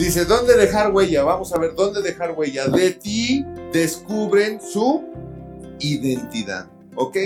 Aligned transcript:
Dice, 0.00 0.24
¿dónde 0.24 0.56
dejar 0.56 0.94
huella? 0.94 1.24
Vamos 1.24 1.52
a 1.52 1.58
ver, 1.58 1.74
¿dónde 1.74 2.00
dejar 2.00 2.32
huella? 2.32 2.68
De 2.68 2.92
ti 2.92 3.44
descubren 3.70 4.58
su 4.58 5.04
identidad, 5.78 6.68
¿ok? 6.94 7.16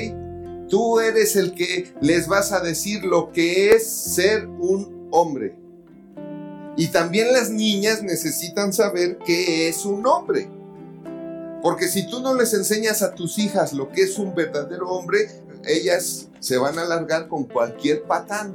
Tú 0.69 0.99
eres 0.99 1.37
el 1.37 1.55
que 1.55 1.95
les 2.01 2.27
vas 2.27 2.51
a 2.51 2.59
decir 2.59 3.05
lo 3.05 3.31
que 3.31 3.71
es 3.71 3.89
ser 3.89 4.49
un 4.49 5.09
hombre. 5.13 5.55
Y 6.77 6.89
también 6.89 7.33
las 7.33 7.49
niñas 7.49 8.03
necesitan 8.03 8.73
saber 8.73 9.19
qué 9.25 9.69
es 9.69 9.85
un 9.85 10.05
hombre. 10.05 10.49
Porque 11.63 11.87
si 11.87 12.09
tú 12.09 12.19
no 12.19 12.35
les 12.35 12.55
enseñas 12.55 13.03
a 13.03 13.15
tus 13.15 13.39
hijas 13.39 13.73
lo 13.73 13.93
que 13.93 14.03
es 14.03 14.19
un 14.19 14.35
verdadero 14.35 14.89
hombre, 14.89 15.31
ellas 15.65 16.27
se 16.41 16.59
van 16.59 16.77
a 16.81 16.83
alargar 16.83 17.29
con 17.29 17.45
cualquier 17.45 18.03
patán. 18.03 18.53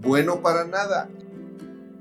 Bueno 0.00 0.40
para 0.40 0.64
nada. 0.64 1.10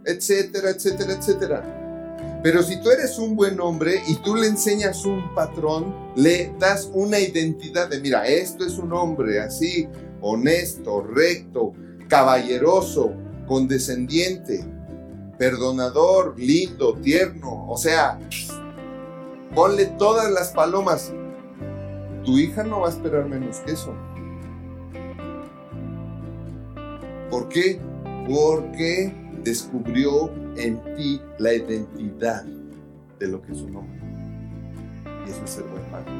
Etcétera, 0.05 0.69
etcétera, 0.69 1.13
etcétera. 1.13 2.39
Pero 2.43 2.61
si 2.61 2.79
tú 2.81 2.91
eres 2.91 3.17
un 3.17 3.35
buen 3.35 3.59
hombre 3.59 4.01
y 4.07 4.15
tú 4.17 4.35
le 4.35 4.47
enseñas 4.47 5.03
un 5.05 5.33
patrón, 5.33 5.95
le 6.15 6.53
das 6.59 6.89
una 6.93 7.19
identidad 7.19 7.89
de, 7.89 7.99
mira, 7.99 8.27
esto 8.27 8.65
es 8.65 8.77
un 8.77 8.93
hombre 8.93 9.39
así, 9.39 9.87
honesto, 10.21 11.01
recto, 11.01 11.73
caballeroso, 12.07 13.13
condescendiente, 13.47 14.63
perdonador, 15.39 16.39
lindo, 16.39 16.95
tierno. 17.01 17.67
O 17.67 17.77
sea, 17.77 18.19
Ponle 19.55 19.85
todas 19.85 20.29
las 20.33 20.49
palomas. 20.49 21.13
Tu 22.25 22.37
hija 22.37 22.63
no 22.65 22.81
va 22.81 22.87
a 22.87 22.89
esperar 22.89 23.25
menos 23.25 23.59
que 23.59 23.71
eso. 23.71 23.93
¿Por 27.31 27.47
qué? 27.47 27.79
Porque 28.27 29.13
descubrió 29.45 30.29
en 30.57 30.81
ti 30.95 31.21
la 31.37 31.53
identidad 31.53 32.43
de 33.19 33.27
lo 33.27 33.41
que 33.41 33.53
es 33.53 33.61
un 33.61 33.77
hombre. 33.77 34.01
Y 35.25 35.29
eso 35.29 35.43
es 35.45 35.49
ser 35.51 35.63
buen 35.65 35.83
padre. 35.83 36.11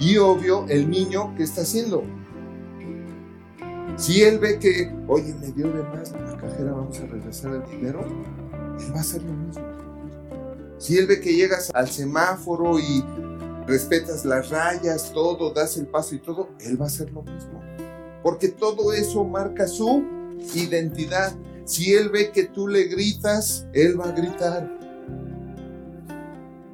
Y 0.00 0.18
obvio, 0.18 0.66
el 0.68 0.90
niño, 0.90 1.32
¿qué 1.36 1.44
está 1.44 1.62
haciendo? 1.62 2.02
Si 3.96 4.22
él 4.22 4.40
ve 4.40 4.58
que, 4.58 4.92
oye, 5.06 5.32
me 5.40 5.52
dio 5.52 5.68
de 5.68 5.82
más 5.84 6.12
la 6.12 6.36
cajera, 6.36 6.72
vamos 6.72 6.98
a 6.98 7.06
regresar 7.06 7.54
el 7.54 7.64
dinero, 7.70 8.00
él 8.80 8.92
va 8.92 8.98
a 8.98 9.00
hacer 9.00 9.22
lo 9.22 9.32
mismo. 9.32 9.64
Si 10.78 10.98
él 10.98 11.06
ve 11.06 11.20
que 11.20 11.32
llegas 11.32 11.70
al 11.72 11.88
semáforo 11.88 12.80
y 12.80 13.04
respetas 13.68 14.24
las 14.24 14.50
rayas, 14.50 15.12
todo, 15.12 15.52
das 15.52 15.76
el 15.76 15.86
paso 15.86 16.16
y 16.16 16.18
todo, 16.18 16.48
él 16.60 16.78
va 16.78 16.86
a 16.86 16.88
hacer 16.88 17.12
lo 17.12 17.22
mismo. 17.22 17.62
Porque 18.24 18.48
todo 18.48 18.92
eso 18.92 19.22
marca 19.24 19.68
su 19.68 20.02
identidad. 20.54 21.32
Si 21.64 21.94
él 21.94 22.10
ve 22.10 22.30
que 22.30 22.44
tú 22.44 22.68
le 22.68 22.84
gritas, 22.84 23.66
él 23.72 23.98
va 23.98 24.06
a 24.06 24.12
gritar. 24.12 24.70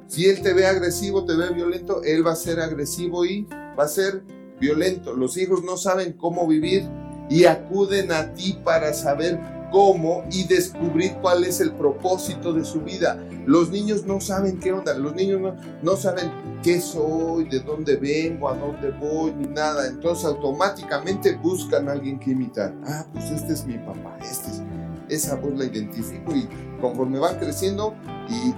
Si 0.07 0.25
él 0.25 0.41
te 0.41 0.53
ve 0.53 0.65
agresivo, 0.65 1.25
te 1.25 1.35
ve 1.35 1.49
violento, 1.53 2.03
él 2.03 2.25
va 2.25 2.33
a 2.33 2.35
ser 2.35 2.59
agresivo 2.59 3.23
y 3.23 3.47
va 3.79 3.85
a 3.85 3.87
ser 3.87 4.23
violento. 4.59 5.13
Los 5.13 5.37
hijos 5.37 5.63
no 5.63 5.77
saben 5.77 6.13
cómo 6.13 6.45
vivir 6.47 6.83
y 7.29 7.45
acuden 7.45 8.11
a 8.11 8.33
ti 8.33 8.59
para 8.63 8.93
saber 8.93 9.39
cómo 9.71 10.23
y 10.29 10.43
descubrir 10.43 11.13
cuál 11.21 11.43
es 11.45 11.59
el 11.61 11.71
propósito 11.71 12.53
de 12.53 12.63
su 12.63 12.81
vida. 12.81 13.17
Los 13.45 13.71
niños 13.71 14.05
no 14.05 14.19
saben 14.19 14.59
qué 14.59 14.71
onda, 14.71 14.93
los 14.93 15.15
niños 15.15 15.41
no, 15.81 15.95
saben 15.95 16.31
qué 16.61 16.79
soy, 16.79 17.45
de 17.45 17.59
dónde 17.61 17.95
vengo, 17.95 18.49
a 18.49 18.55
dónde 18.55 18.91
voy, 18.91 19.33
ni 19.33 19.47
nada. 19.47 19.87
Entonces 19.87 20.25
automáticamente 20.25 21.35
buscan 21.35 21.89
a 21.89 21.93
alguien 21.93 22.19
que 22.19 22.31
imitar. 22.31 22.73
Ah, 22.85 23.05
pues 23.11 23.31
este 23.31 23.53
es 23.53 23.65
mi 23.65 23.77
papá, 23.77 24.17
este 24.21 24.51
es, 24.51 24.61
esa 25.09 25.35
voz 25.35 25.57
la 25.57 25.65
identifico 25.65 26.35
y 26.35 26.47
conforme 26.79 27.19
van 27.19 27.37
creciendo 27.37 27.95
y 28.29 28.53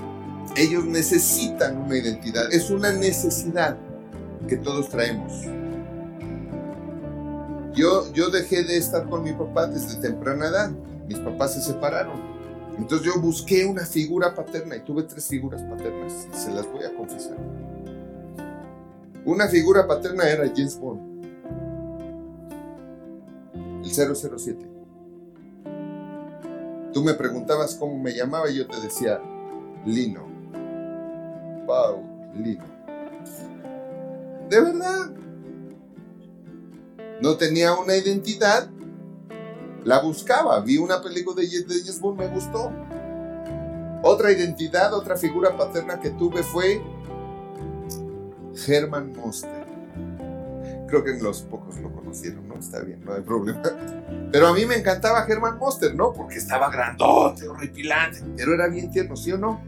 ellos 0.62 0.86
necesitan 0.86 1.78
una 1.78 1.98
identidad, 1.98 2.52
es 2.52 2.70
una 2.70 2.92
necesidad 2.92 3.78
que 4.48 4.58
todos 4.58 4.90
traemos. 4.90 5.32
Yo, 7.74 8.12
yo 8.14 8.30
dejé 8.30 8.64
de 8.64 8.78
estar 8.78 9.10
con 9.10 9.24
mi 9.24 9.34
papá 9.34 9.66
desde 9.66 9.96
temprana 9.96 10.48
edad 10.48 10.72
mis 11.08 11.20
papás 11.20 11.54
se 11.54 11.62
separaron. 11.62 12.20
Entonces 12.78 13.06
yo 13.06 13.22
busqué 13.22 13.66
una 13.66 13.86
figura 13.86 14.34
paterna 14.34 14.76
y 14.76 14.80
tuve 14.82 15.04
tres 15.04 15.28
figuras 15.28 15.62
paternas, 15.64 16.28
se 16.34 16.52
las 16.52 16.72
voy 16.72 16.84
a 16.84 16.96
confesar. 16.96 17.38
Una 19.26 19.48
figura 19.48 19.88
paterna 19.88 20.28
era 20.28 20.48
James 20.48 20.78
Bond, 20.80 21.26
el 23.84 24.16
007. 24.16 24.74
Tú 26.94 27.04
me 27.04 27.14
preguntabas 27.14 27.76
cómo 27.76 27.98
me 27.98 28.14
llamaba 28.14 28.50
y 28.50 28.58
yo 28.58 28.68
te 28.68 28.80
decía 28.80 29.20
Lino. 29.86 30.28
Pau 31.66 32.04
Lino. 32.36 32.66
De 34.50 34.62
verdad. 34.62 35.12
No 37.22 37.38
tenía 37.38 37.74
una 37.74 37.96
identidad, 37.96 38.70
la 39.86 40.00
buscaba, 40.00 40.60
vi 40.62 40.78
una 40.78 41.02
película 41.02 41.42
de, 41.42 41.48
James 41.48 42.00
Bond, 42.00 42.20
me 42.20 42.28
gustó. 42.28 42.72
Otra 44.02 44.32
identidad, 44.32 44.94
otra 44.94 45.16
figura 45.16 45.56
paterna 45.56 46.00
que 46.00 46.10
tuve 46.12 46.44
fue 46.44 46.82
Herman 48.68 49.14
Monster. 49.14 49.64
Creo 50.88 51.04
que 51.04 51.14
los 51.20 51.42
pocos 51.42 51.78
lo 51.80 51.92
conocieron, 51.92 52.48
¿no? 52.48 52.56
Está 52.56 52.82
bien, 52.82 53.04
no 53.04 53.14
hay 53.14 53.22
problema. 53.22 53.62
Pero 54.32 54.48
a 54.48 54.54
mí 54.54 54.66
me 54.66 54.76
encantaba 54.76 55.26
Herman 55.28 55.58
Monster, 55.58 55.96
¿no? 55.96 56.14
Porque 56.14 56.36
estaba 56.36 56.70
grandote, 56.70 57.48
horripilante, 57.48 58.20
pero 58.36 58.54
era 58.54 58.68
bien 58.68 58.92
tierno, 58.92 59.16
¿sí 59.16 59.32
o 59.32 59.38
no? 59.38 59.62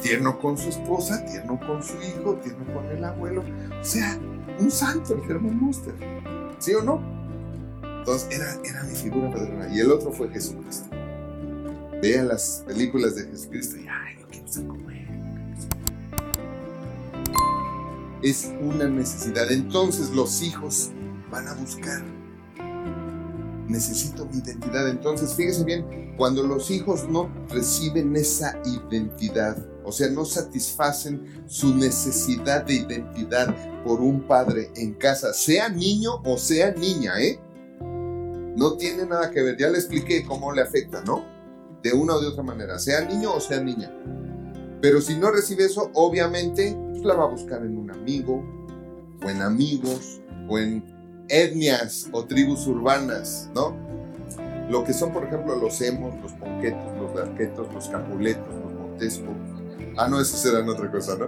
Tierno 0.00 0.38
con 0.38 0.56
su 0.56 0.68
esposa, 0.68 1.24
tierno 1.26 1.60
con 1.60 1.82
su 1.82 1.94
hijo, 2.02 2.36
tierno 2.42 2.64
con 2.72 2.86
el 2.86 3.04
abuelo. 3.04 3.44
O 3.80 3.84
sea, 3.84 4.18
un 4.58 4.70
santo 4.70 5.14
el 5.14 5.30
Herman 5.30 5.60
Monster, 5.60 5.94
¿sí 6.58 6.74
o 6.74 6.82
no? 6.82 7.11
Entonces 8.02 8.28
era, 8.32 8.58
era 8.64 8.82
mi 8.82 8.96
figura 8.96 9.30
paterna. 9.30 9.68
Y 9.72 9.78
el 9.78 9.92
otro 9.92 10.10
fue 10.10 10.28
Jesucristo. 10.28 10.88
Vean 12.02 12.26
las 12.26 12.64
películas 12.66 13.14
de 13.14 13.28
Jesucristo 13.28 13.76
y, 13.76 13.86
ay, 13.86 14.16
yo 14.18 14.26
quiero 14.28 14.48
ser 14.48 14.66
como 14.66 14.90
él. 14.90 15.06
Es 18.20 18.50
una 18.60 18.88
necesidad. 18.88 19.52
Entonces 19.52 20.10
los 20.10 20.42
hijos 20.42 20.90
van 21.30 21.46
a 21.46 21.54
buscar. 21.54 22.02
Necesito 23.68 24.26
mi 24.26 24.38
identidad. 24.38 24.88
Entonces, 24.88 25.34
fíjese 25.34 25.62
bien, 25.62 26.16
cuando 26.16 26.42
los 26.42 26.72
hijos 26.72 27.08
no 27.08 27.30
reciben 27.50 28.16
esa 28.16 28.60
identidad, 28.64 29.64
o 29.84 29.92
sea, 29.92 30.10
no 30.10 30.24
satisfacen 30.24 31.44
su 31.46 31.72
necesidad 31.76 32.64
de 32.64 32.74
identidad 32.74 33.54
por 33.84 34.00
un 34.00 34.26
padre 34.26 34.72
en 34.74 34.94
casa, 34.94 35.32
sea 35.32 35.68
niño 35.68 36.20
o 36.24 36.36
sea 36.36 36.72
niña, 36.72 37.20
¿eh? 37.20 37.38
No 38.62 38.74
tiene 38.74 39.04
nada 39.04 39.28
que 39.32 39.42
ver, 39.42 39.56
ya 39.56 39.68
le 39.68 39.78
expliqué 39.78 40.24
cómo 40.24 40.52
le 40.52 40.62
afecta, 40.62 41.02
¿no? 41.02 41.24
De 41.82 41.92
una 41.92 42.14
o 42.14 42.20
de 42.20 42.28
otra 42.28 42.44
manera, 42.44 42.78
sea 42.78 43.00
niño 43.00 43.34
o 43.34 43.40
sea 43.40 43.60
niña. 43.60 43.92
Pero 44.80 45.00
si 45.00 45.16
no 45.16 45.32
recibe 45.32 45.64
eso, 45.64 45.90
obviamente 45.94 46.78
pues, 46.92 47.02
la 47.02 47.14
va 47.14 47.24
a 47.24 47.26
buscar 47.26 47.62
en 47.62 47.76
un 47.76 47.90
amigo, 47.90 48.40
o 49.20 49.28
en 49.28 49.42
amigos, 49.42 50.20
o 50.48 50.60
en 50.60 51.24
etnias 51.28 52.06
o 52.12 52.24
tribus 52.24 52.64
urbanas, 52.68 53.50
¿no? 53.52 53.76
Lo 54.70 54.84
que 54.84 54.92
son, 54.92 55.12
por 55.12 55.24
ejemplo, 55.24 55.56
los 55.56 55.80
emos, 55.80 56.14
los 56.22 56.30
ponquetos, 56.34 56.86
los 57.00 57.16
larquetos, 57.16 57.66
los 57.74 57.88
capuletos, 57.88 58.46
los 58.62 58.74
montescos. 58.74 59.34
Ah, 59.96 60.06
no, 60.06 60.20
esos 60.20 60.38
serán 60.38 60.68
otra 60.68 60.88
cosa, 60.88 61.16
¿no? 61.16 61.26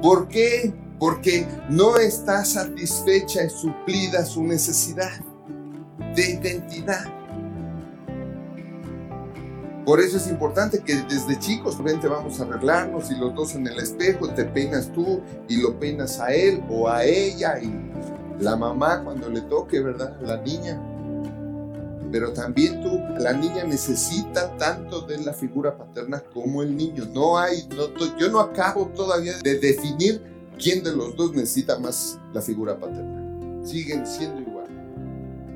¿Por 0.00 0.26
qué? 0.28 0.72
Porque 0.98 1.46
no 1.68 1.98
está 1.98 2.46
satisfecha 2.46 3.44
y 3.44 3.50
suplida 3.50 4.24
su 4.24 4.42
necesidad 4.42 5.12
de 6.16 6.30
identidad. 6.30 7.04
Por 9.84 10.00
eso 10.00 10.16
es 10.16 10.26
importante 10.26 10.80
que 10.80 10.96
desde 11.08 11.38
chicos, 11.38 11.80
vente, 11.80 12.08
vamos 12.08 12.40
a 12.40 12.42
arreglarnos 12.42 13.08
y 13.12 13.14
los 13.14 13.32
dos 13.36 13.54
en 13.54 13.68
el 13.68 13.78
espejo, 13.78 14.28
te 14.30 14.44
peinas 14.44 14.92
tú 14.92 15.20
y 15.48 15.58
lo 15.58 15.78
peinas 15.78 16.18
a 16.18 16.34
él 16.34 16.60
o 16.68 16.88
a 16.88 17.04
ella 17.04 17.60
y 17.60 17.72
la 18.40 18.56
mamá 18.56 19.04
cuando 19.04 19.28
le 19.28 19.42
toque, 19.42 19.80
¿verdad? 19.80 20.20
La 20.22 20.38
niña. 20.38 20.82
Pero 22.10 22.32
también 22.32 22.82
tú, 22.82 22.98
la 23.20 23.32
niña 23.32 23.62
necesita 23.62 24.56
tanto 24.56 25.02
de 25.02 25.18
la 25.18 25.32
figura 25.32 25.76
paterna 25.76 26.20
como 26.34 26.62
el 26.62 26.76
niño. 26.76 27.04
No 27.12 27.38
hay, 27.38 27.68
no, 27.76 28.16
yo 28.18 28.28
no 28.28 28.40
acabo 28.40 28.86
todavía 28.86 29.34
de 29.44 29.58
definir 29.58 30.20
quién 30.58 30.82
de 30.82 30.96
los 30.96 31.14
dos 31.14 31.32
necesita 31.32 31.78
más 31.78 32.18
la 32.32 32.40
figura 32.40 32.76
paterna. 32.76 33.64
Siguen 33.64 34.04
siendo 34.04 34.40
igual 34.40 34.55